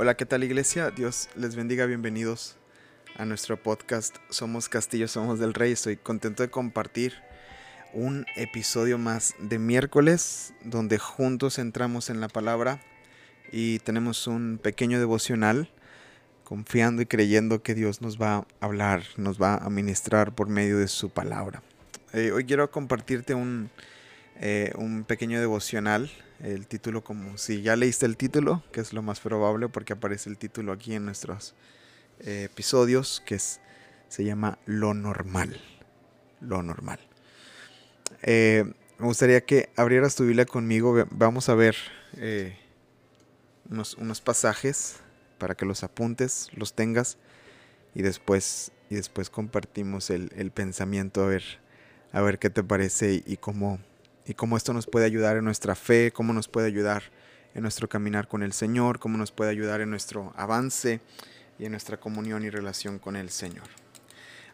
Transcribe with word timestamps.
Hola, 0.00 0.16
¿qué 0.16 0.26
tal 0.26 0.44
iglesia? 0.44 0.92
Dios 0.92 1.28
les 1.34 1.56
bendiga, 1.56 1.84
bienvenidos 1.84 2.54
a 3.16 3.24
nuestro 3.24 3.60
podcast 3.60 4.14
Somos 4.30 4.68
Castillo, 4.68 5.08
Somos 5.08 5.40
del 5.40 5.54
Rey. 5.54 5.72
Estoy 5.72 5.96
contento 5.96 6.44
de 6.44 6.50
compartir 6.50 7.14
un 7.92 8.24
episodio 8.36 8.96
más 8.96 9.34
de 9.40 9.58
miércoles 9.58 10.54
donde 10.62 10.98
juntos 10.98 11.58
entramos 11.58 12.10
en 12.10 12.20
la 12.20 12.28
palabra 12.28 12.80
y 13.50 13.80
tenemos 13.80 14.28
un 14.28 14.60
pequeño 14.62 15.00
devocional 15.00 15.68
confiando 16.44 17.02
y 17.02 17.06
creyendo 17.06 17.64
que 17.64 17.74
Dios 17.74 18.00
nos 18.00 18.22
va 18.22 18.36
a 18.36 18.46
hablar, 18.60 19.02
nos 19.16 19.42
va 19.42 19.56
a 19.56 19.68
ministrar 19.68 20.32
por 20.32 20.48
medio 20.48 20.78
de 20.78 20.86
su 20.86 21.10
palabra. 21.10 21.60
Eh, 22.12 22.30
hoy 22.30 22.44
quiero 22.44 22.70
compartirte 22.70 23.34
un, 23.34 23.68
eh, 24.40 24.72
un 24.76 25.02
pequeño 25.02 25.40
devocional 25.40 26.10
el 26.40 26.68
título 26.68 27.02
como 27.02 27.36
si 27.38 27.62
ya 27.62 27.74
leíste 27.74 28.06
el 28.06 28.16
título, 28.16 28.62
que 28.70 28.80
es 28.80 28.92
lo 28.92 29.02
más 29.02 29.18
probable 29.18 29.68
porque 29.68 29.94
aparece 29.94 30.30
el 30.30 30.38
título 30.38 30.70
aquí 30.70 30.94
en 30.94 31.04
nuestros 31.04 31.56
eh, 32.20 32.44
episodios, 32.44 33.20
que 33.26 33.34
es, 33.34 33.60
se 34.08 34.24
llama 34.24 34.58
Lo 34.64 34.94
Normal. 34.94 35.60
Lo 36.40 36.62
Normal. 36.62 37.00
Eh, 38.22 38.72
me 38.98 39.06
gustaría 39.06 39.44
que 39.44 39.70
abrieras 39.74 40.14
tu 40.14 40.24
Biblia 40.24 40.46
conmigo. 40.46 41.04
Vamos 41.10 41.48
a 41.48 41.56
ver 41.56 41.74
unos, 43.68 43.94
unos, 43.94 44.20
pasajes 44.20 44.96
para 45.38 45.56
que 45.56 45.66
los 45.66 45.82
apuntes, 45.82 46.48
los 46.54 46.74
tengas 46.74 47.18
y 47.94 48.02
después, 48.02 48.70
y 48.88 48.94
después 48.94 49.30
compartimos 49.30 50.10
el, 50.10 50.30
el 50.36 50.52
pensamiento 50.52 51.24
a 51.24 51.26
ver, 51.26 51.42
a 52.12 52.20
ver 52.20 52.38
qué 52.38 52.50
te 52.50 52.62
parece 52.62 53.22
y 53.26 53.36
cómo 53.36 53.80
y 54.28 54.34
cómo 54.34 54.58
esto 54.58 54.74
nos 54.74 54.86
puede 54.86 55.06
ayudar 55.06 55.38
en 55.38 55.44
nuestra 55.44 55.74
fe, 55.74 56.12
cómo 56.12 56.34
nos 56.34 56.48
puede 56.48 56.66
ayudar 56.66 57.02
en 57.54 57.62
nuestro 57.62 57.88
caminar 57.88 58.28
con 58.28 58.42
el 58.42 58.52
Señor, 58.52 58.98
cómo 58.98 59.16
nos 59.16 59.32
puede 59.32 59.50
ayudar 59.50 59.80
en 59.80 59.88
nuestro 59.88 60.34
avance 60.36 61.00
y 61.58 61.64
en 61.64 61.70
nuestra 61.72 61.98
comunión 61.98 62.44
y 62.44 62.50
relación 62.50 62.98
con 62.98 63.16
el 63.16 63.30
Señor. 63.30 63.66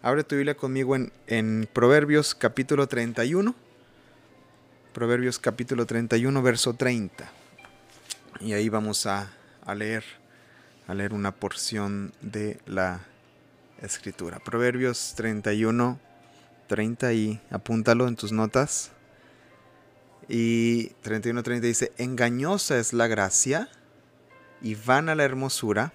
Abre 0.00 0.22
tu 0.22 0.36
Biblia 0.36 0.56
conmigo 0.56 0.96
en, 1.26 1.68
Proverbios 1.72 2.36
capítulo 2.36 2.86
31. 2.86 3.52
Proverbios 4.92 5.40
capítulo 5.40 5.86
31, 5.86 6.40
verso 6.40 6.74
30. 6.74 7.28
Y 8.40 8.52
ahí 8.52 8.68
vamos 8.68 9.06
a, 9.06 9.32
a 9.66 9.74
leer, 9.74 10.04
a 10.86 10.94
leer 10.94 11.12
una 11.12 11.32
porción 11.34 12.12
de 12.20 12.60
la 12.66 13.00
escritura. 13.82 14.38
Proverbios 14.38 15.14
31, 15.16 15.98
30 16.68 17.12
y 17.12 17.40
apúntalo 17.50 18.06
en 18.06 18.14
tus 18.14 18.30
notas. 18.30 18.93
Y 20.28 20.90
31.30 21.04 21.60
dice, 21.60 21.92
engañosa 21.98 22.78
es 22.78 22.92
la 22.92 23.06
gracia 23.06 23.68
y 24.62 24.74
vana 24.74 25.14
la 25.14 25.24
hermosura. 25.24 25.92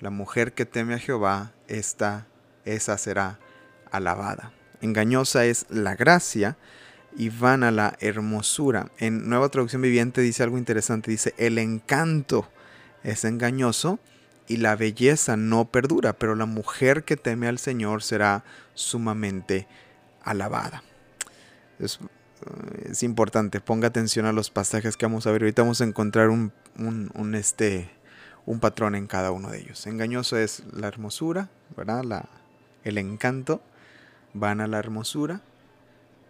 La 0.00 0.10
mujer 0.10 0.52
que 0.52 0.66
teme 0.66 0.94
a 0.94 0.98
Jehová, 0.98 1.52
esta, 1.68 2.26
esa 2.64 2.98
será 2.98 3.38
alabada. 3.90 4.52
Engañosa 4.80 5.44
es 5.46 5.66
la 5.70 5.94
gracia 5.94 6.56
y 7.16 7.28
vana 7.28 7.70
la 7.70 7.96
hermosura. 8.00 8.90
En 8.98 9.28
Nueva 9.28 9.48
Traducción 9.48 9.82
Viviente 9.82 10.20
dice 10.20 10.42
algo 10.42 10.58
interesante. 10.58 11.10
Dice, 11.10 11.34
el 11.38 11.58
encanto 11.58 12.50
es 13.04 13.24
engañoso 13.24 14.00
y 14.48 14.56
la 14.56 14.76
belleza 14.76 15.36
no 15.36 15.66
perdura, 15.70 16.14
pero 16.14 16.34
la 16.34 16.46
mujer 16.46 17.04
que 17.04 17.16
teme 17.16 17.48
al 17.48 17.58
Señor 17.58 18.02
será 18.02 18.44
sumamente 18.74 19.68
alabada. 20.24 20.82
Es 22.84 23.02
importante, 23.02 23.60
ponga 23.60 23.88
atención 23.88 24.26
a 24.26 24.32
los 24.32 24.50
pasajes 24.50 24.96
que 24.96 25.06
vamos 25.06 25.26
a 25.26 25.32
ver. 25.32 25.42
Ahorita 25.42 25.62
vamos 25.62 25.80
a 25.80 25.84
encontrar 25.84 26.28
un, 26.28 26.52
este, 27.34 27.90
un 28.46 28.60
patrón 28.60 28.94
en 28.94 29.06
cada 29.06 29.30
uno 29.30 29.50
de 29.50 29.60
ellos. 29.60 29.86
Engañoso 29.86 30.36
es 30.36 30.62
la 30.72 30.88
hermosura, 30.88 31.48
¿verdad? 31.76 32.04
La, 32.04 32.28
el 32.84 32.98
encanto, 32.98 33.62
van 34.34 34.60
a 34.60 34.66
la 34.66 34.78
hermosura, 34.78 35.42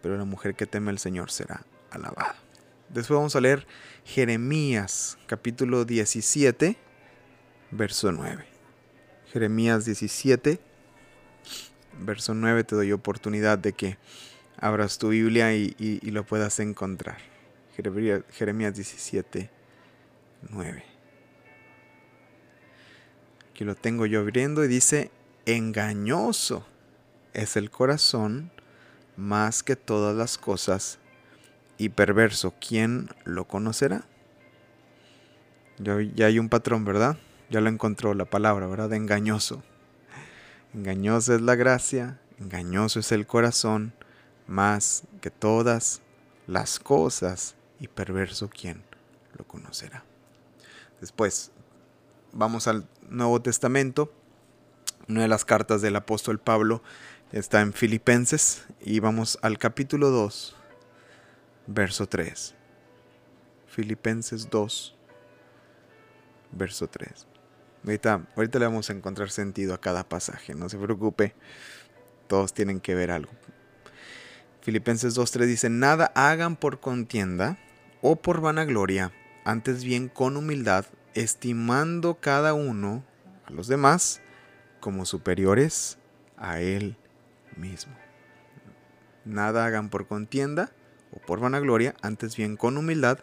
pero 0.01 0.17
la 0.17 0.25
mujer 0.25 0.55
que 0.55 0.65
teme 0.65 0.91
al 0.91 0.99
Señor 0.99 1.31
será 1.31 1.65
alabada. 1.91 2.35
Después 2.89 3.17
vamos 3.17 3.35
a 3.35 3.41
leer 3.41 3.65
Jeremías 4.05 5.17
capítulo 5.25 5.85
17, 5.85 6.77
verso 7.71 8.11
9. 8.11 8.45
Jeremías 9.31 9.85
17, 9.85 10.59
verso 11.99 12.33
9, 12.33 12.63
te 12.65 12.75
doy 12.75 12.91
oportunidad 12.91 13.57
de 13.57 13.73
que 13.73 13.97
abras 14.63 14.97
tu 14.97 15.09
Biblia 15.09 15.53
y, 15.53 15.99
lo 16.05 16.25
puedas 16.25 16.61
encontrar. 16.61 17.17
Jeremías 17.75 18.73
17, 18.73 19.49
9. 20.49 20.83
Aquí 23.51 23.65
lo 23.65 23.75
tengo 23.75 24.05
yo 24.05 24.21
abriendo 24.21 24.63
y 24.63 24.69
dice, 24.69 25.11
engañoso 25.45 26.65
es 27.33 27.57
el 27.57 27.71
corazón 27.71 28.51
más 29.17 29.63
que 29.63 29.75
todas 29.75 30.15
las 30.15 30.37
cosas 30.37 30.97
y 31.77 31.89
perverso. 31.89 32.53
¿Quién 32.65 33.09
lo 33.25 33.45
conocerá? 33.45 34.05
Ya, 35.77 35.97
ya 36.15 36.27
hay 36.27 36.39
un 36.39 36.47
patrón, 36.47 36.85
¿verdad? 36.85 37.17
Ya 37.49 37.59
lo 37.59 37.67
encontró 37.67 38.13
la 38.13 38.25
palabra, 38.25 38.67
¿verdad? 38.67 38.93
Engañoso. 38.93 39.61
Engañosa 40.73 41.35
es 41.35 41.41
la 41.41 41.55
gracia, 41.55 42.21
engañoso 42.39 43.01
es 43.01 43.11
el 43.11 43.27
corazón 43.27 43.93
más 44.47 45.03
que 45.21 45.31
todas 45.31 46.01
las 46.47 46.79
cosas 46.79 47.55
y 47.79 47.87
perverso 47.87 48.49
quien 48.49 48.83
lo 49.37 49.45
conocerá. 49.45 50.03
Después, 50.99 51.51
vamos 52.31 52.67
al 52.67 52.87
Nuevo 53.09 53.41
Testamento. 53.41 54.11
Una 55.07 55.21
de 55.21 55.27
las 55.27 55.45
cartas 55.45 55.81
del 55.81 55.95
apóstol 55.95 56.39
Pablo 56.39 56.81
está 57.31 57.61
en 57.61 57.73
Filipenses 57.73 58.65
y 58.81 58.99
vamos 58.99 59.37
al 59.41 59.57
capítulo 59.57 60.11
2, 60.11 60.55
verso 61.67 62.07
3. 62.07 62.55
Filipenses 63.67 64.49
2, 64.49 64.95
verso 66.51 66.87
3. 66.87 67.27
Ahorita, 67.83 68.25
ahorita 68.35 68.59
le 68.59 68.65
vamos 68.65 68.89
a 68.89 68.93
encontrar 68.93 69.29
sentido 69.29 69.73
a 69.73 69.81
cada 69.81 70.07
pasaje, 70.07 70.53
no 70.55 70.69
se 70.69 70.77
preocupe, 70.77 71.35
todos 72.27 72.53
tienen 72.53 72.79
que 72.79 72.95
ver 72.95 73.11
algo. 73.11 73.31
Filipenses 74.63 75.17
2.3 75.17 75.45
dice, 75.45 75.69
nada 75.69 76.13
hagan 76.15 76.55
por 76.55 76.79
contienda 76.79 77.57
o 78.01 78.15
por 78.15 78.39
vanagloria, 78.39 79.11
antes 79.43 79.83
bien 79.83 80.07
con 80.07 80.37
humildad, 80.37 80.85
estimando 81.13 82.21
cada 82.21 82.53
uno 82.53 83.03
a 83.45 83.51
los 83.51 83.67
demás 83.67 84.21
como 84.79 85.05
superiores 85.05 85.97
a 86.37 86.61
él 86.61 86.95
mismo. 87.57 87.93
Nada 89.25 89.65
hagan 89.65 89.89
por 89.89 90.07
contienda 90.07 90.71
o 91.11 91.19
por 91.19 91.41
vanagloria, 91.41 91.93
antes 92.01 92.37
bien 92.37 92.55
con 92.55 92.77
humildad, 92.77 93.19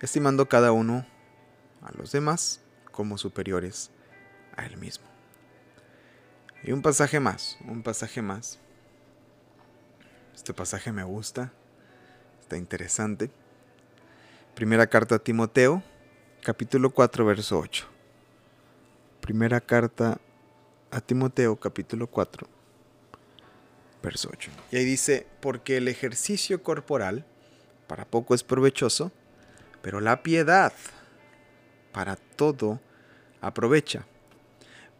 estimando 0.00 0.48
cada 0.48 0.70
uno 0.70 1.04
a 1.82 1.90
los 1.98 2.12
demás 2.12 2.60
como 2.92 3.18
superiores 3.18 3.90
a 4.56 4.66
él 4.66 4.76
mismo. 4.76 5.06
Y 6.62 6.70
un 6.70 6.80
pasaje 6.80 7.18
más, 7.18 7.58
un 7.66 7.82
pasaje 7.82 8.22
más. 8.22 8.60
Este 10.36 10.52
pasaje 10.52 10.92
me 10.92 11.02
gusta, 11.02 11.50
está 12.42 12.58
interesante. 12.58 13.30
Primera 14.54 14.86
carta 14.86 15.14
a 15.14 15.18
Timoteo, 15.18 15.82
capítulo 16.42 16.90
4, 16.90 17.24
verso 17.24 17.58
8. 17.58 17.86
Primera 19.22 19.62
carta 19.62 20.20
a 20.90 21.00
Timoteo, 21.00 21.56
capítulo 21.56 22.06
4, 22.06 22.46
verso 24.02 24.28
8. 24.30 24.50
Y 24.72 24.76
ahí 24.76 24.84
dice, 24.84 25.26
porque 25.40 25.78
el 25.78 25.88
ejercicio 25.88 26.62
corporal 26.62 27.24
para 27.86 28.04
poco 28.04 28.34
es 28.34 28.44
provechoso, 28.44 29.12
pero 29.80 30.00
la 30.00 30.22
piedad 30.22 30.74
para 31.92 32.16
todo 32.16 32.78
aprovecha, 33.40 34.04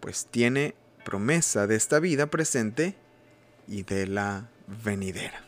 pues 0.01 0.27
tiene 0.31 0.75
promesa 1.05 1.67
de 1.67 1.77
esta 1.77 2.01
vida 2.01 2.27
presente 2.27 2.97
y 3.69 3.83
de 3.83 4.07
la 4.07 4.49
venidera. 4.67 5.43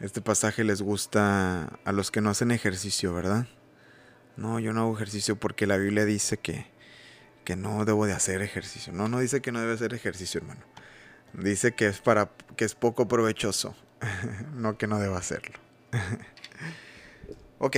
Este 0.00 0.20
pasaje 0.20 0.64
les 0.64 0.82
gusta 0.82 1.78
a 1.84 1.92
los 1.92 2.10
que 2.10 2.20
no 2.20 2.30
hacen 2.30 2.50
ejercicio, 2.50 3.14
¿verdad? 3.14 3.46
No, 4.36 4.58
yo 4.58 4.72
no 4.72 4.82
hago 4.82 4.96
ejercicio 4.96 5.36
porque 5.36 5.66
la 5.66 5.76
Biblia 5.76 6.04
dice 6.04 6.38
que, 6.38 6.66
que 7.44 7.54
no 7.54 7.84
debo 7.84 8.06
de 8.06 8.12
hacer 8.12 8.42
ejercicio. 8.42 8.92
No, 8.92 9.08
no 9.08 9.20
dice 9.20 9.40
que 9.40 9.52
no 9.52 9.60
debe 9.60 9.74
hacer 9.74 9.94
ejercicio, 9.94 10.40
hermano. 10.40 10.62
Dice 11.34 11.74
que 11.74 11.86
es 11.86 12.00
para 12.00 12.30
que 12.56 12.64
es 12.64 12.74
poco 12.74 13.08
provechoso, 13.08 13.76
no 14.54 14.76
que 14.76 14.86
no 14.86 14.98
deba 14.98 15.18
hacerlo. 15.18 15.58
ok, 17.58 17.76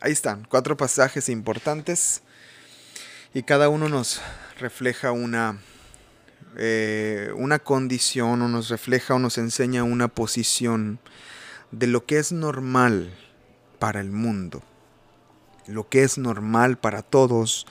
ahí 0.00 0.12
están, 0.12 0.44
cuatro 0.48 0.76
pasajes 0.76 1.28
importantes 1.28 2.22
y 3.34 3.42
cada 3.42 3.68
uno 3.68 3.88
nos 3.88 4.20
refleja 4.58 5.12
una 5.12 5.60
eh, 6.56 7.32
una 7.36 7.58
condición 7.58 8.42
o 8.42 8.48
nos 8.48 8.68
refleja 8.68 9.14
o 9.14 9.18
nos 9.18 9.38
enseña 9.38 9.84
una 9.84 10.08
posición 10.08 10.98
de 11.70 11.86
lo 11.86 12.06
que 12.06 12.18
es 12.18 12.32
normal 12.32 13.12
para 13.78 14.00
el 14.00 14.10
mundo. 14.10 14.62
lo 15.66 15.88
que 15.88 16.04
es 16.04 16.16
normal 16.16 16.78
para 16.78 17.02
todos, 17.02 17.66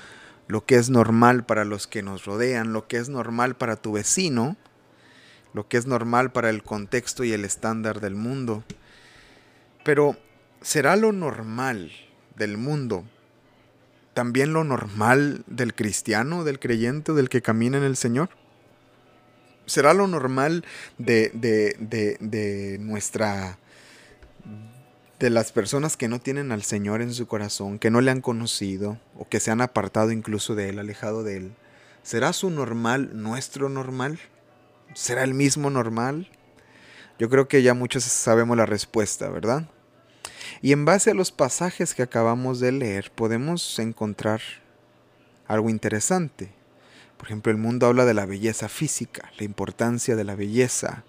lo 0.47 0.65
que 0.65 0.75
es 0.75 0.89
normal 0.89 1.45
para 1.45 1.63
los 1.63 1.87
que 1.87 2.03
nos 2.03 2.25
rodean, 2.25 2.73
lo 2.73 2.87
que 2.87 2.97
es 2.97 3.07
normal 3.07 3.55
para 3.55 3.77
tu 3.77 3.93
vecino, 3.93 4.57
lo 5.53 5.69
que 5.69 5.77
es 5.77 5.85
normal 5.85 6.33
para 6.33 6.49
el 6.49 6.61
contexto 6.61 7.23
y 7.23 7.31
el 7.31 7.45
estándar 7.45 8.01
del 8.01 8.15
mundo. 8.15 8.65
Pero, 9.85 10.17
¿será 10.61 10.97
lo 10.97 11.13
normal 11.13 11.91
del 12.35 12.57
mundo 12.57 13.05
también 14.15 14.53
lo 14.53 14.63
normal 14.63 15.43
del 15.45 15.75
cristiano, 15.75 16.45
del 16.45 16.57
creyente, 16.57 17.11
del 17.11 17.27
que 17.27 17.41
camina 17.41 17.77
en 17.77 17.83
el 17.83 17.97
Señor? 17.97 18.29
¿Será 19.65 19.93
lo 19.93 20.07
normal 20.07 20.63
de, 20.97 21.31
de, 21.33 21.75
de, 21.79 22.17
de 22.19 22.77
nuestra 22.79 23.57
de 25.19 25.29
las 25.29 25.51
personas 25.51 25.95
que 25.95 26.07
no 26.07 26.19
tienen 26.19 26.51
al 26.51 26.63
Señor 26.63 27.01
en 27.01 27.13
su 27.13 27.25
corazón, 27.27 27.79
que 27.79 27.89
no 27.89 28.01
le 28.01 28.11
han 28.11 28.21
conocido 28.21 28.99
o 29.17 29.27
que 29.27 29.39
se 29.39 29.49
han 29.49 29.61
apartado 29.61 30.11
incluso 30.11 30.55
de 30.55 30.69
Él, 30.69 30.79
alejado 30.79 31.23
de 31.23 31.37
Él, 31.37 31.55
¿será 32.03 32.33
su 32.33 32.49
normal 32.49 33.11
nuestro 33.13 33.69
normal? 33.69 34.19
¿Será 34.93 35.23
el 35.23 35.33
mismo 35.33 35.69
normal? 35.69 36.29
Yo 37.17 37.29
creo 37.29 37.47
que 37.47 37.63
ya 37.63 37.73
muchos 37.73 38.03
sabemos 38.03 38.57
la 38.57 38.65
respuesta, 38.65 39.29
¿verdad? 39.29 39.69
Y 40.61 40.73
en 40.73 40.85
base 40.85 41.11
a 41.11 41.15
los 41.15 41.31
pasajes 41.31 41.95
que 41.95 42.03
acabamos 42.03 42.59
de 42.59 42.73
leer 42.73 43.11
podemos 43.11 43.79
encontrar 43.79 44.41
algo 45.47 45.69
interesante. 45.69 46.51
Por 47.17 47.27
ejemplo, 47.27 47.51
el 47.51 47.57
mundo 47.57 47.87
habla 47.87 48.05
de 48.05 48.13
la 48.13 48.25
belleza 48.25 48.69
física, 48.69 49.31
la 49.37 49.45
importancia 49.45 50.15
de 50.15 50.23
la 50.23 50.35
belleza, 50.35 51.03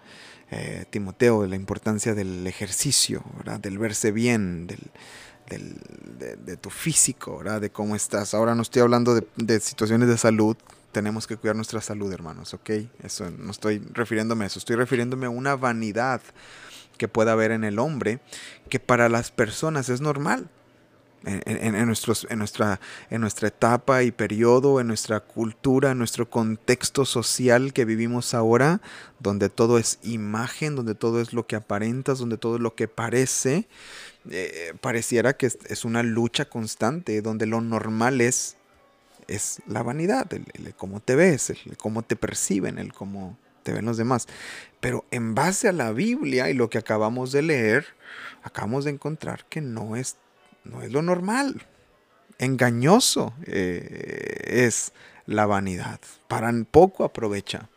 eh, 0.50 0.84
Timoteo, 0.90 1.42
de 1.42 1.48
la 1.48 1.56
importancia 1.56 2.14
del 2.14 2.46
ejercicio, 2.46 3.24
del 3.60 3.78
verse 3.78 4.12
bien, 4.12 4.66
del, 4.66 4.78
de, 5.48 6.56
tu 6.56 6.70
físico, 6.70 7.42
de 7.42 7.70
cómo 7.70 7.96
estás. 7.96 8.34
Ahora 8.34 8.54
no 8.54 8.62
estoy 8.62 8.82
hablando 8.82 9.20
de, 9.36 9.60
situaciones 9.60 10.08
de 10.08 10.18
salud, 10.18 10.56
tenemos 10.92 11.26
que 11.26 11.36
cuidar 11.36 11.56
nuestra 11.56 11.80
salud, 11.80 12.12
hermanos, 12.12 12.54
¿ok? 12.54 12.70
Eso 13.02 13.30
no 13.30 13.50
estoy 13.50 13.78
refiriéndome 13.92 14.44
a 14.44 14.46
eso, 14.46 14.58
estoy 14.58 14.76
refiriéndome 14.76 15.26
a 15.26 15.30
una 15.30 15.56
vanidad 15.56 16.20
que 16.96 17.08
pueda 17.08 17.32
haber 17.32 17.50
en 17.50 17.64
el 17.64 17.78
hombre 17.78 18.20
que 18.70 18.80
para 18.80 19.08
las 19.08 19.30
personas 19.30 19.88
es 19.88 20.00
normal 20.00 20.48
en, 21.26 21.86
nuestros, 21.86 22.26
en, 22.30 22.38
nuestra, 22.38 22.80
en 23.10 23.20
nuestra 23.20 23.48
etapa 23.48 24.04
y 24.04 24.12
periodo, 24.12 24.80
en 24.80 24.86
nuestra 24.86 25.20
cultura, 25.20 25.90
en 25.90 25.98
nuestro 25.98 26.30
contexto 26.30 27.04
social 27.04 27.72
que 27.72 27.84
vivimos 27.84 28.32
ahora, 28.32 28.80
donde 29.18 29.48
todo 29.48 29.78
es 29.78 29.98
imagen, 30.02 30.76
donde 30.76 30.94
todo 30.94 31.20
es 31.20 31.32
lo 31.32 31.46
que 31.46 31.56
aparentas, 31.56 32.18
donde 32.18 32.38
todo 32.38 32.56
es 32.56 32.62
lo 32.62 32.74
que 32.74 32.86
parece, 32.86 33.66
eh, 34.30 34.72
pareciera 34.80 35.36
que 35.36 35.46
es, 35.46 35.84
una 35.84 36.02
lucha 36.04 36.44
constante, 36.44 37.20
donde 37.22 37.46
lo 37.46 37.60
normal 37.60 38.20
es, 38.20 38.56
es 39.26 39.60
la 39.66 39.82
vanidad, 39.82 40.32
el, 40.32 40.74
cómo 40.76 41.00
te 41.00 41.16
ves, 41.16 41.50
el, 41.50 41.76
cómo 41.76 42.02
te 42.02 42.14
perciben, 42.14 42.78
el 42.78 42.92
cómo 42.92 43.36
te 43.64 43.72
ven 43.72 43.84
los 43.84 43.96
demás. 43.96 44.28
Pero 44.80 45.04
en 45.10 45.34
base 45.34 45.68
a 45.68 45.72
la 45.72 45.90
Biblia 45.90 46.50
y 46.50 46.54
lo 46.54 46.70
que 46.70 46.78
acabamos 46.78 47.32
de 47.32 47.42
leer, 47.42 47.86
acabamos 48.44 48.84
de 48.84 48.92
encontrar 48.92 49.44
que 49.46 49.60
no 49.60 49.96
es 49.96 50.16
no 50.70 50.82
es 50.82 50.92
lo 50.92 51.02
normal. 51.02 51.66
Engañoso 52.38 53.34
eh, 53.44 54.42
es 54.46 54.92
la 55.26 55.46
vanidad. 55.46 56.00
Para 56.28 56.52
poco 56.70 57.04
aprovecha. 57.04 57.68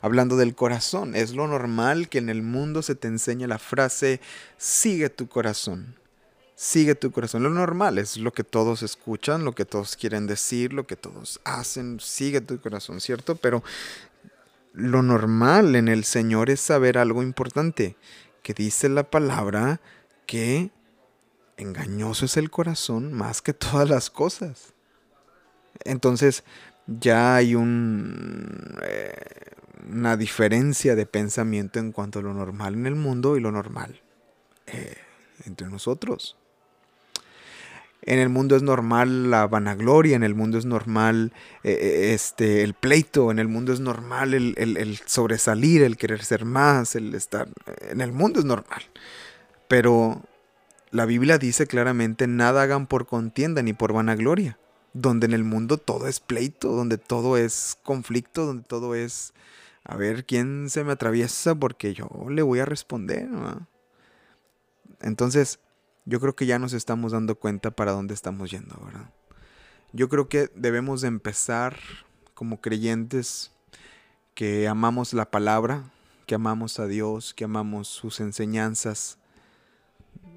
Hablando 0.00 0.36
del 0.36 0.54
corazón, 0.54 1.16
es 1.16 1.32
lo 1.32 1.48
normal 1.48 2.08
que 2.08 2.18
en 2.18 2.28
el 2.28 2.42
mundo 2.42 2.82
se 2.82 2.94
te 2.94 3.08
enseñe 3.08 3.46
la 3.46 3.58
frase, 3.58 4.20
sigue 4.56 5.10
tu 5.10 5.28
corazón. 5.28 5.96
Sigue 6.54 6.94
tu 6.94 7.10
corazón. 7.10 7.42
Lo 7.42 7.50
normal 7.50 7.98
es 7.98 8.16
lo 8.16 8.32
que 8.32 8.44
todos 8.44 8.82
escuchan, 8.82 9.44
lo 9.44 9.54
que 9.54 9.66
todos 9.66 9.96
quieren 9.96 10.26
decir, 10.26 10.72
lo 10.72 10.86
que 10.86 10.96
todos 10.96 11.40
hacen. 11.44 12.00
Sigue 12.00 12.40
tu 12.40 12.58
corazón, 12.60 13.00
¿cierto? 13.00 13.36
Pero 13.36 13.62
lo 14.72 15.02
normal 15.02 15.76
en 15.76 15.88
el 15.88 16.04
Señor 16.04 16.48
es 16.48 16.60
saber 16.60 16.96
algo 16.96 17.22
importante, 17.22 17.96
que 18.42 18.54
dice 18.54 18.88
la 18.88 19.10
palabra 19.10 19.80
que 20.26 20.70
engañoso 21.56 22.26
es 22.26 22.36
el 22.36 22.50
corazón 22.50 23.12
más 23.12 23.42
que 23.42 23.52
todas 23.54 23.88
las 23.88 24.10
cosas. 24.10 24.74
Entonces 25.84 26.44
ya 26.86 27.36
hay 27.36 27.54
un, 27.54 28.78
eh, 28.82 29.12
una 29.90 30.16
diferencia 30.16 30.94
de 30.94 31.06
pensamiento 31.06 31.78
en 31.78 31.92
cuanto 31.92 32.20
a 32.20 32.22
lo 32.22 32.32
normal 32.32 32.74
en 32.74 32.86
el 32.86 32.94
mundo 32.94 33.36
y 33.36 33.40
lo 33.40 33.52
normal 33.52 34.00
eh, 34.66 34.96
entre 35.44 35.68
nosotros. 35.68 36.36
En 38.02 38.20
el 38.20 38.28
mundo 38.28 38.54
es 38.54 38.62
normal 38.62 39.32
la 39.32 39.48
vanagloria, 39.48 40.14
en 40.14 40.22
el 40.22 40.36
mundo 40.36 40.58
es 40.58 40.64
normal 40.64 41.32
eh, 41.64 42.12
este, 42.14 42.62
el 42.62 42.74
pleito, 42.74 43.32
en 43.32 43.40
el 43.40 43.48
mundo 43.48 43.72
es 43.72 43.80
normal 43.80 44.32
el, 44.32 44.54
el 44.56 45.00
sobresalir, 45.06 45.82
el 45.82 45.96
querer 45.96 46.24
ser 46.24 46.44
más, 46.44 46.94
el 46.94 47.16
estar... 47.16 47.48
En 47.90 48.00
el 48.00 48.12
mundo 48.12 48.38
es 48.38 48.44
normal. 48.44 48.82
Pero 49.66 50.22
la 50.96 51.04
Biblia 51.04 51.36
dice 51.36 51.66
claramente, 51.66 52.26
nada 52.26 52.62
hagan 52.62 52.86
por 52.86 53.06
contienda 53.06 53.62
ni 53.62 53.74
por 53.74 53.92
vanagloria, 53.92 54.58
donde 54.94 55.26
en 55.26 55.34
el 55.34 55.44
mundo 55.44 55.76
todo 55.76 56.06
es 56.06 56.20
pleito, 56.20 56.72
donde 56.72 56.96
todo 56.96 57.36
es 57.36 57.78
conflicto, 57.82 58.46
donde 58.46 58.64
todo 58.64 58.94
es, 58.94 59.34
a 59.84 59.94
ver, 59.96 60.24
¿quién 60.24 60.70
se 60.70 60.84
me 60.84 60.92
atraviesa? 60.92 61.54
Porque 61.54 61.92
yo 61.92 62.08
le 62.30 62.40
voy 62.40 62.60
a 62.60 62.64
responder. 62.64 63.28
Entonces, 65.02 65.60
yo 66.06 66.18
creo 66.18 66.34
que 66.34 66.46
ya 66.46 66.58
nos 66.58 66.72
estamos 66.72 67.12
dando 67.12 67.34
cuenta 67.34 67.72
para 67.72 67.92
dónde 67.92 68.14
estamos 68.14 68.50
yendo, 68.50 68.80
¿verdad? 68.82 69.10
Yo 69.92 70.08
creo 70.08 70.30
que 70.30 70.50
debemos 70.54 71.02
de 71.02 71.08
empezar 71.08 71.76
como 72.32 72.62
creyentes 72.62 73.52
que 74.34 74.66
amamos 74.66 75.12
la 75.12 75.30
palabra, 75.30 75.92
que 76.26 76.36
amamos 76.36 76.78
a 76.78 76.86
Dios, 76.86 77.34
que 77.34 77.44
amamos 77.44 77.86
sus 77.86 78.20
enseñanzas, 78.20 79.18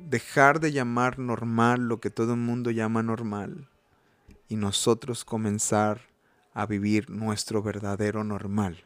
dejar 0.09 0.59
de 0.59 0.71
llamar 0.71 1.19
normal 1.19 1.87
lo 1.87 1.99
que 1.99 2.09
todo 2.09 2.33
el 2.33 2.39
mundo 2.39 2.71
llama 2.71 3.03
normal 3.03 3.69
y 4.47 4.55
nosotros 4.55 5.25
comenzar 5.25 6.01
a 6.53 6.65
vivir 6.65 7.09
nuestro 7.09 7.61
verdadero 7.61 8.23
normal. 8.23 8.83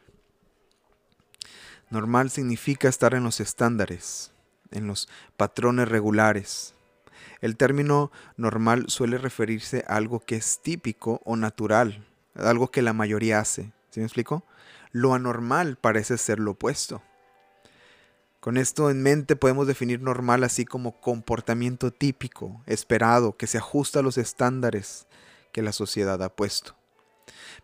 Normal 1.90 2.30
significa 2.30 2.90
estar 2.90 3.14
en 3.14 3.24
los 3.24 3.40
estándares, 3.40 4.32
en 4.72 4.88
los 4.88 5.08
patrones 5.38 5.88
regulares. 5.88 6.74
El 7.40 7.56
término 7.56 8.12
normal 8.36 8.86
suele 8.88 9.18
referirse 9.18 9.86
a 9.88 9.96
algo 9.96 10.20
que 10.20 10.36
es 10.36 10.60
típico 10.62 11.22
o 11.24 11.36
natural, 11.36 12.06
algo 12.36 12.72
que 12.72 12.82
la 12.82 12.94
mayoría 12.94 13.40
hace. 13.40 13.72
¿Sí 13.90 14.00
me 14.00 14.06
explico? 14.06 14.44
Lo 14.92 15.14
anormal 15.14 15.78
parece 15.78 16.18
ser 16.18 16.40
lo 16.40 16.52
opuesto. 16.52 17.02
Con 18.44 18.58
esto 18.58 18.90
en 18.90 19.02
mente 19.02 19.38
podemos 19.38 19.68
definir 19.68 20.02
normal 20.02 20.44
así 20.44 20.66
como 20.66 21.00
comportamiento 21.00 21.94
típico, 21.94 22.62
esperado, 22.66 23.38
que 23.38 23.48
se 23.48 23.58
ajusta 23.58 24.00
a 24.00 24.04
los 24.04 24.18
estándares 24.18 25.08
que 25.54 25.62
la 25.62 25.72
sociedad 25.72 26.22
ha 26.22 26.28
puesto. 26.28 26.76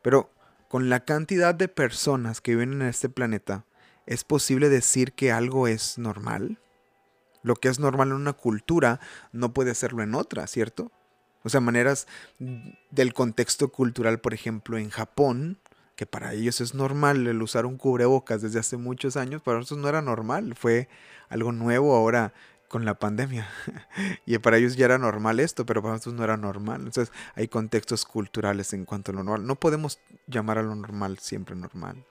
Pero 0.02 0.32
con 0.70 0.88
la 0.88 1.04
cantidad 1.04 1.54
de 1.54 1.68
personas 1.68 2.40
que 2.40 2.52
viven 2.52 2.82
en 2.82 2.84
este 2.84 3.10
planeta, 3.10 3.66
¿es 4.06 4.24
posible 4.24 4.70
decir 4.70 5.12
que 5.12 5.34
algo 5.34 5.68
es 5.68 5.98
normal? 5.98 6.62
Lo 7.44 7.56
que 7.56 7.68
es 7.68 7.78
normal 7.82 8.12
en 8.12 8.16
una 8.16 8.32
cultura 8.32 9.02
no 9.34 9.54
puede 9.54 9.76
serlo 9.76 10.02
en 10.02 10.16
otra, 10.16 10.48
¿cierto? 10.48 10.94
O 11.44 11.50
sea, 11.50 11.60
maneras 11.60 12.08
del 12.90 13.14
contexto 13.14 13.68
cultural, 13.68 14.22
por 14.22 14.34
ejemplo, 14.34 14.78
en 14.78 14.92
Japón, 14.92 15.60
que 16.00 16.06
para 16.06 16.32
ellos 16.32 16.62
es 16.62 16.76
normal 16.76 17.28
el 17.28 17.42
usar 17.42 17.66
un 17.66 17.76
cubrebocas 17.76 18.42
desde 18.42 18.58
hace 18.58 18.78
muchos 18.78 19.18
años, 19.18 19.42
para 19.42 19.58
nosotros 19.58 19.82
no 19.82 19.90
era 19.90 20.02
normal, 20.02 20.56
fue 20.56 20.88
algo 21.28 21.52
nuevo 21.52 21.94
ahora 21.94 22.34
con 22.70 22.86
la 22.86 22.98
pandemia. 22.98 23.50
y 24.26 24.38
para 24.38 24.56
ellos 24.56 24.78
ya 24.78 24.86
era 24.86 24.98
normal 24.98 25.42
esto, 25.42 25.66
pero 25.66 25.82
para 25.82 25.96
nosotros 25.96 26.16
no 26.16 26.24
era 26.24 26.38
normal. 26.38 26.84
Entonces 26.86 27.12
hay 27.36 27.50
contextos 27.50 28.06
culturales 28.06 28.72
en 28.72 28.86
cuanto 28.86 29.12
a 29.12 29.16
lo 29.16 29.26
normal. 29.26 29.46
No 29.46 29.56
podemos 29.58 30.00
llamar 30.26 30.58
a 30.58 30.64
lo 30.64 30.74
normal 30.74 31.20
siempre 31.20 31.58
normal. 31.58 32.06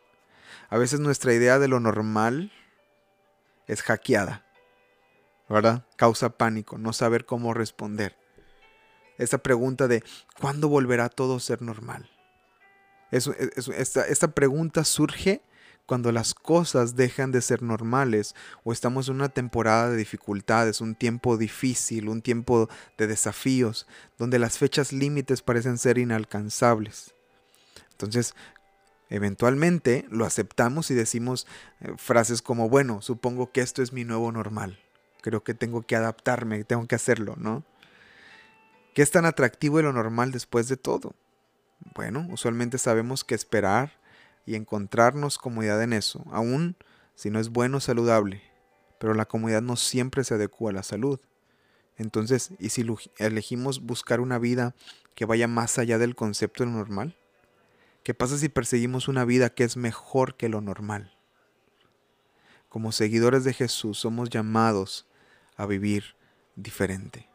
A 0.69 0.77
veces 0.77 1.01
nuestra 1.01 1.33
idea 1.33 1.59
de 1.59 1.69
lo 1.69 1.81
normal 1.81 2.53
es 3.69 3.81
hackeada, 3.81 4.45
¿verdad? 5.49 5.87
Causa 5.97 6.29
pánico, 6.29 6.77
no 6.77 6.93
saber 6.93 7.25
cómo 7.25 7.55
responder. 7.55 8.19
Esa 9.17 9.39
pregunta 9.39 9.89
de 9.89 10.05
¿cuándo 10.39 10.69
volverá 10.69 11.09
todo 11.09 11.37
a 11.37 11.41
ser 11.41 11.63
normal? 11.63 12.11
Esta, 13.11 14.29
pregunta 14.29 14.85
surge 14.85 15.43
cuando 15.87 16.13
las 16.13 16.35
cosas 16.35 16.97
dejan 16.97 17.33
de 17.33 17.41
ser 17.41 17.63
normales 17.63 18.35
o 18.63 18.73
estamos 18.73 19.09
en 19.09 19.15
una 19.15 19.31
temporada 19.31 19.91
de 19.91 19.97
dificultades, 19.97 20.83
un 20.83 20.95
tiempo 20.95 21.39
difícil, 21.39 22.09
un 22.09 22.21
tiempo 22.21 22.69
de 22.99 23.07
desafíos, 23.07 23.87
donde 24.19 24.39
las 24.39 24.59
fechas 24.59 24.93
límites 24.93 25.41
parecen 25.41 25.79
ser 25.79 25.97
inalcanzables. 25.97 27.15
Entonces, 27.93 28.35
eventualmente 29.09 30.05
lo 30.11 30.27
aceptamos 30.27 30.91
y 30.91 30.95
decimos 30.95 31.47
eh, 31.81 31.95
frases 31.97 32.43
como, 32.43 32.69
bueno, 32.69 33.01
supongo 33.01 33.51
que 33.51 33.63
esto 33.63 33.83
es 33.83 33.95
mi 33.95 34.05
nuevo 34.05 34.31
normal. 34.31 34.79
Creo 35.23 35.43
que 35.43 35.55
tengo 35.55 35.83
que 35.83 35.97
adaptarme, 35.97 36.65
tengo 36.65 36.87
que 36.87 36.95
hacerlo, 36.95 37.35
¿no? 37.39 37.65
¿Qué 38.95 39.03
es 39.03 39.11
tan 39.11 39.25
atractivo 39.25 39.81
y 39.81 39.83
lo 39.83 39.93
normal 39.93 40.33
después 40.33 40.69
de 40.69 40.77
todo? 40.77 41.15
Bueno, 41.95 42.27
usualmente 42.31 42.79
sabemos 42.79 43.25
que 43.25 43.35
esperar 43.35 43.93
y 44.47 44.55
encontrarnos 44.55 45.39
comodidad 45.39 45.83
en 45.83 45.93
eso, 45.93 46.25
aun 46.31 46.77
si 47.15 47.31
no 47.31 47.39
es 47.39 47.51
bueno 47.51 47.79
o 47.79 47.81
saludable, 47.81 48.43
pero 48.99 49.15
la 49.15 49.27
comodidad 49.27 49.63
no 49.63 49.77
siempre 49.77 50.25
se 50.25 50.35
adecua 50.35 50.71
a 50.71 50.75
la 50.75 50.83
salud. 50.83 51.21
Entonces, 51.97 52.53
¿y 52.59 52.71
si 52.71 52.87
elegimos 53.19 53.81
buscar 53.83 54.21
una 54.21 54.39
vida 54.39 54.75
que 55.15 55.25
vaya 55.25 55.49
más 55.49 55.79
allá 55.79 55.99
del 55.99 56.15
concepto 56.15 56.65
de 56.65 56.71
lo 56.71 56.77
normal? 56.77 57.17
¿Qué 58.05 58.15
pasa 58.15 58.39
si 58.39 58.49
perseguimos 58.49 59.09
una 59.09 59.25
vida 59.25 59.51
que 59.51 59.65
es 59.65 59.77
mejor 59.77 60.37
que 60.37 60.49
lo 60.49 60.61
normal? 60.61 61.15
Como 62.69 62.93
seguidores 62.93 63.45
de 63.45 63.53
Jesús 63.53 63.99
somos 63.99 64.31
llamados 64.31 65.07
a 65.57 65.67
vivir 65.67 66.15
diferente. 66.55 67.28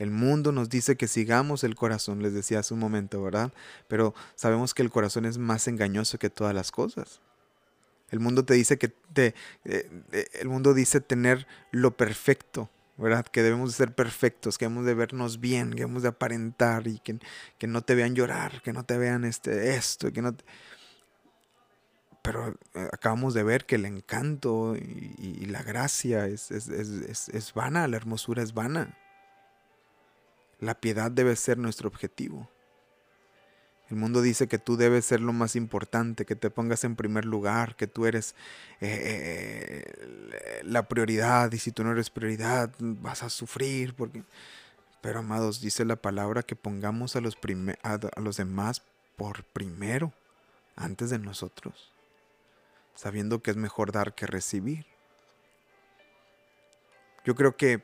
El 0.00 0.10
mundo 0.10 0.50
nos 0.50 0.70
dice 0.70 0.96
que 0.96 1.06
sigamos 1.06 1.62
el 1.62 1.74
corazón, 1.74 2.22
les 2.22 2.32
decía 2.32 2.60
hace 2.60 2.72
un 2.72 2.80
momento, 2.80 3.22
¿verdad? 3.22 3.52
Pero 3.86 4.14
sabemos 4.34 4.72
que 4.72 4.80
el 4.80 4.88
corazón 4.88 5.26
es 5.26 5.36
más 5.36 5.68
engañoso 5.68 6.18
que 6.18 6.30
todas 6.30 6.54
las 6.54 6.72
cosas. 6.72 7.20
El 8.10 8.18
mundo 8.18 8.46
te 8.46 8.54
dice 8.54 8.78
que 8.78 8.88
te, 8.88 9.34
eh, 9.66 9.90
eh, 10.12 10.26
el 10.40 10.48
mundo 10.48 10.72
dice 10.72 11.02
tener 11.02 11.46
lo 11.70 11.98
perfecto, 11.98 12.70
¿verdad? 12.96 13.26
Que 13.26 13.42
debemos 13.42 13.72
de 13.72 13.76
ser 13.76 13.94
perfectos, 13.94 14.56
que 14.56 14.64
debemos 14.64 14.86
de 14.86 14.94
vernos 14.94 15.38
bien, 15.38 15.68
que 15.68 15.80
debemos 15.80 16.02
de 16.02 16.08
aparentar 16.08 16.86
y 16.86 16.98
que, 17.00 17.18
no 17.66 17.82
te 17.82 17.94
vean 17.94 18.14
llorar, 18.14 18.62
que 18.62 18.72
no 18.72 18.84
te 18.86 18.96
vean 18.96 19.26
este, 19.26 19.74
esto, 19.76 20.10
que 20.10 20.22
no 20.22 20.34
Pero 22.22 22.56
eh, 22.72 22.88
acabamos 22.90 23.34
de 23.34 23.42
ver 23.42 23.66
que 23.66 23.74
el 23.74 23.84
encanto 23.84 24.76
y, 24.76 25.44
la 25.44 25.62
gracia 25.62 26.26
es, 26.26 26.50
es 26.50 27.52
vana, 27.52 27.86
la 27.86 27.98
hermosura 27.98 28.42
es 28.42 28.54
vana. 28.54 28.96
La 30.60 30.74
piedad 30.74 31.10
debe 31.10 31.34
ser 31.36 31.58
nuestro 31.58 31.88
objetivo. 31.88 32.48
El 33.88 33.96
mundo 33.96 34.22
dice 34.22 34.46
que 34.46 34.58
tú 34.58 34.76
debes 34.76 35.04
ser 35.04 35.20
lo 35.20 35.32
más 35.32 35.56
importante, 35.56 36.24
que 36.24 36.36
te 36.36 36.48
pongas 36.48 36.84
en 36.84 36.94
primer 36.94 37.24
lugar, 37.24 37.74
que 37.74 37.88
tú 37.88 38.06
eres 38.06 38.36
eh, 38.80 39.84
eh, 39.84 40.60
la 40.62 40.86
prioridad 40.86 41.50
y 41.50 41.58
si 41.58 41.72
tú 41.72 41.82
no 41.82 41.90
eres 41.90 42.08
prioridad 42.08 42.70
vas 42.78 43.24
a 43.24 43.30
sufrir. 43.30 43.96
Pero 45.00 45.18
amados, 45.18 45.60
dice 45.60 45.84
la 45.84 45.96
palabra 45.96 46.44
que 46.44 46.54
pongamos 46.54 47.16
a 47.16 47.20
los 47.20 48.36
demás 48.36 48.82
por 49.16 49.42
primero, 49.44 50.12
antes 50.76 51.10
de 51.10 51.18
nosotros, 51.18 51.92
sabiendo 52.94 53.42
que 53.42 53.50
es 53.50 53.56
mejor 53.56 53.90
dar 53.90 54.14
que 54.14 54.26
recibir. 54.26 54.86
Yo 57.24 57.34
creo 57.34 57.56
que 57.56 57.82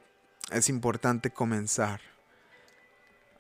es 0.53 0.69
importante 0.69 1.31
comenzar 1.31 2.01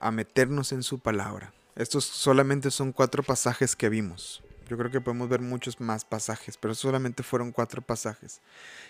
a 0.01 0.11
meternos 0.11 0.73
en 0.73 0.83
su 0.83 0.99
palabra. 0.99 1.53
Estos 1.77 2.05
solamente 2.05 2.71
son 2.71 2.93
cuatro 2.93 3.23
pasajes 3.23 3.77
que 3.77 3.89
vimos. 3.89 4.43
Yo 4.69 4.77
creo 4.77 4.91
que 4.91 5.01
podemos 5.01 5.29
ver 5.29 5.41
muchos 5.41 5.81
más 5.81 6.05
pasajes, 6.05 6.57
pero 6.57 6.75
solamente 6.75 7.23
fueron 7.23 7.53
cuatro 7.53 7.83
pasajes 7.83 8.41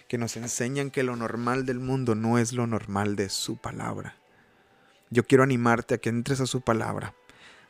que 0.09 0.19
nos 0.19 0.37
enseñan 0.37 0.91
que 0.91 1.03
lo 1.03 1.17
normal 1.17 1.67
del 1.67 1.81
mundo 1.81 2.15
no 2.15 2.39
es 2.39 2.53
lo 2.53 2.67
normal 2.67 3.17
de 3.17 3.29
su 3.29 3.57
palabra. 3.57 4.17
Yo 5.11 5.27
quiero 5.27 5.45
animarte 5.45 5.95
a 5.95 5.99
que 5.99 6.09
entres 6.09 6.41
a 6.41 6.47
su 6.47 6.63
palabra, 6.63 7.15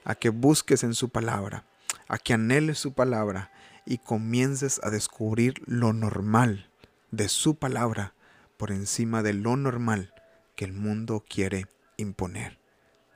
a 0.04 0.14
que 0.14 0.28
busques 0.28 0.84
en 0.84 0.94
su 0.94 1.08
palabra, 1.08 1.64
a 2.08 2.18
que 2.18 2.34
anheles 2.34 2.78
su 2.78 2.92
palabra 2.92 3.50
y 3.86 3.98
comiences 3.98 4.80
a 4.84 4.90
descubrir 4.90 5.62
lo 5.66 5.92
normal 5.92 6.70
de 7.10 7.28
su 7.28 7.56
palabra 7.56 8.14
por 8.56 8.70
encima 8.70 9.22
de 9.22 9.32
lo 9.32 9.56
normal 9.56 10.14
que 10.54 10.64
el 10.64 10.72
mundo 10.72 11.24
quiere 11.28 11.66
imponer 11.96 12.65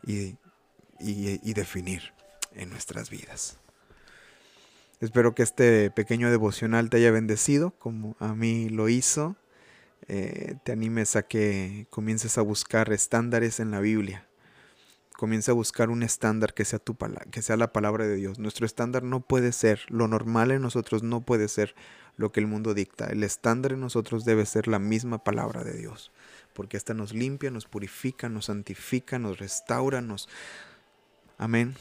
y, 0.06 0.36
definir 1.54 2.12
en 2.54 2.70
nuestras 2.70 3.10
vidas. 3.10 3.58
Espero 5.00 5.34
que 5.34 5.42
este 5.42 5.90
pequeño 5.90 6.30
devocional 6.30 6.90
te 6.90 6.98
haya 6.98 7.10
bendecido 7.10 7.70
como 7.78 8.16
a 8.18 8.34
mí 8.34 8.68
lo 8.68 8.88
hizo. 8.88 9.36
Eh, 10.08 10.56
te 10.64 10.72
animes 10.72 11.16
a 11.16 11.22
que 11.22 11.86
comiences 11.90 12.36
a 12.36 12.42
buscar 12.42 12.92
estándares 12.92 13.60
en 13.60 13.70
la 13.70 13.80
Biblia. 13.80 14.26
Comienza 15.16 15.52
a 15.52 15.54
buscar 15.54 15.90
un 15.90 16.02
estándar 16.02 16.54
que 16.54 16.64
sea, 16.64 16.78
tu 16.78 16.96
que 17.30 17.42
sea 17.42 17.56
la 17.56 17.72
palabra 17.72 18.06
de 18.06 18.16
Dios. 18.16 18.38
Nuestro 18.38 18.66
estándar 18.66 19.02
no 19.02 19.20
puede 19.20 19.52
ser, 19.52 19.80
lo 19.88 20.08
normal 20.08 20.50
en 20.50 20.62
nosotros 20.62 21.02
no 21.02 21.20
puede 21.20 21.48
ser 21.48 21.74
lo 22.16 22.32
que 22.32 22.40
el 22.40 22.46
mundo 22.46 22.74
dicta. 22.74 23.06
El 23.06 23.22
estándar 23.22 23.72
en 23.72 23.80
nosotros 23.80 24.24
debe 24.24 24.46
ser 24.46 24.66
la 24.66 24.78
misma 24.78 25.22
palabra 25.22 25.62
de 25.64 25.74
Dios 25.74 26.10
porque 26.54 26.76
esta 26.76 26.94
nos 26.94 27.12
limpia, 27.12 27.50
nos 27.50 27.66
purifica, 27.66 28.28
nos 28.28 28.46
santifica, 28.46 29.18
nos 29.18 29.38
restaura, 29.38 30.00
nos... 30.00 30.28
Amén. 31.38 31.74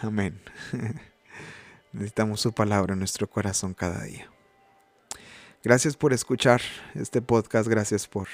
Amén. 0.00 0.40
Necesitamos 1.92 2.40
su 2.40 2.52
palabra 2.52 2.94
en 2.94 2.98
nuestro 2.98 3.28
corazón 3.28 3.74
cada 3.74 4.02
día. 4.04 4.28
Gracias 5.62 5.96
por 5.96 6.12
escuchar 6.12 6.60
este 6.94 7.22
podcast, 7.22 7.68
gracias 7.68 8.08
por 8.08 8.26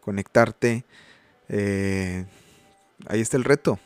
conectarte. 0.00 0.86
Eh, 1.48 2.24
ahí 3.06 3.20
está 3.20 3.36
el 3.36 3.44
reto. 3.44 3.78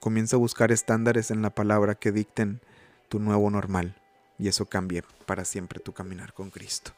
Comienza 0.00 0.36
a 0.36 0.38
buscar 0.38 0.72
estándares 0.72 1.30
en 1.30 1.42
la 1.42 1.50
palabra 1.50 1.94
que 1.94 2.12
dicten 2.12 2.60
tu 3.08 3.18
nuevo 3.18 3.50
normal 3.50 3.96
y 4.38 4.48
eso 4.48 4.66
cambie 4.66 5.02
para 5.26 5.44
siempre 5.44 5.78
tu 5.78 5.92
caminar 5.92 6.32
con 6.32 6.50
Cristo. 6.50 6.92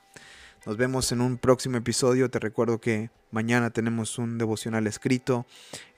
Nos 0.66 0.78
vemos 0.78 1.12
en 1.12 1.20
un 1.20 1.36
próximo 1.36 1.76
episodio. 1.76 2.30
Te 2.30 2.38
recuerdo 2.38 2.80
que 2.80 3.10
mañana 3.30 3.68
tenemos 3.68 4.18
un 4.18 4.38
devocional 4.38 4.86
escrito. 4.86 5.44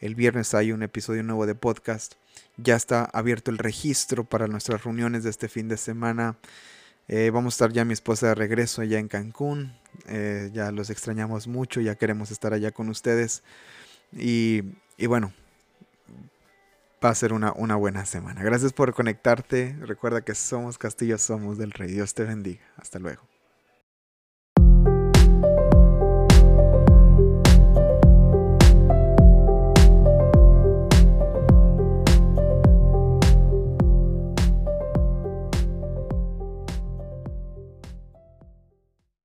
El 0.00 0.16
viernes 0.16 0.54
hay 0.54 0.72
un 0.72 0.82
episodio 0.82 1.22
nuevo 1.22 1.46
de 1.46 1.54
podcast. 1.54 2.14
Ya 2.56 2.74
está 2.74 3.04
abierto 3.04 3.52
el 3.52 3.58
registro 3.58 4.24
para 4.24 4.48
nuestras 4.48 4.82
reuniones 4.82 5.22
de 5.22 5.30
este 5.30 5.48
fin 5.48 5.68
de 5.68 5.76
semana. 5.76 6.36
Eh, 7.06 7.30
vamos 7.32 7.54
a 7.54 7.56
estar 7.56 7.72
ya 7.72 7.84
mi 7.84 7.92
esposa 7.92 8.26
de 8.26 8.34
regreso 8.34 8.82
allá 8.82 8.98
en 8.98 9.06
Cancún. 9.06 9.72
Eh, 10.08 10.50
ya 10.52 10.72
los 10.72 10.90
extrañamos 10.90 11.46
mucho, 11.46 11.80
ya 11.80 11.94
queremos 11.94 12.32
estar 12.32 12.52
allá 12.52 12.72
con 12.72 12.88
ustedes. 12.88 13.44
Y, 14.10 14.62
bueno, 15.06 15.32
va 17.04 17.10
a 17.10 17.14
ser 17.14 17.32
una, 17.32 17.52
una 17.52 17.76
buena 17.76 18.04
semana. 18.04 18.42
Gracias 18.42 18.72
por 18.72 18.92
conectarte. 18.94 19.76
Recuerda 19.80 20.22
que 20.22 20.34
somos 20.34 20.76
Castillo, 20.76 21.18
somos 21.18 21.56
del 21.56 21.70
Rey. 21.70 21.92
Dios 21.92 22.14
te 22.14 22.24
bendiga. 22.24 22.64
Hasta 22.76 22.98
luego. 22.98 23.25